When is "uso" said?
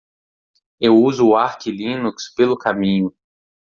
0.97-1.27